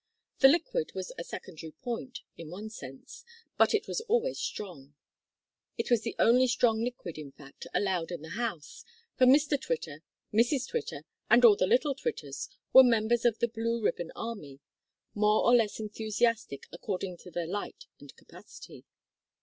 The 0.39 0.47
liquid 0.47 0.93
was 0.95 1.11
a 1.19 1.23
secondary 1.23 1.73
point 1.73 2.21
in 2.35 2.49
one 2.49 2.71
sense 2.71 3.23
but 3.55 3.75
it 3.75 3.87
was 3.87 4.01
always 4.07 4.39
strong. 4.39 4.95
It 5.77 5.91
was 5.91 6.01
the 6.01 6.15
only 6.17 6.47
strong 6.47 6.83
liquid 6.83 7.19
in 7.19 7.31
fact 7.33 7.67
allowed 7.71 8.09
in 8.11 8.23
the 8.23 8.29
house, 8.31 8.83
for 9.15 9.27
Mr 9.27 9.61
Twitter, 9.61 10.01
Mrs 10.33 10.67
Twitter, 10.67 11.03
and 11.29 11.45
all 11.45 11.55
the 11.55 11.67
little 11.67 11.93
Twitters 11.93 12.49
were 12.73 12.81
members 12.83 13.25
of 13.25 13.37
the 13.37 13.47
Blue 13.47 13.79
Ribbon 13.79 14.11
Army; 14.15 14.59
more 15.13 15.45
or 15.45 15.53
less 15.53 15.79
enthusiastic 15.79 16.65
according 16.71 17.17
to 17.17 17.29
their 17.29 17.45
light 17.45 17.85
and 17.99 18.15
capacity. 18.15 18.85